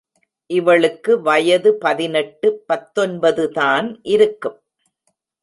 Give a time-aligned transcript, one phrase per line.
[0.49, 4.59] இவளுக்கு வயது பதினெட்டு, பத்தொன்பது தான் இருக்கும்.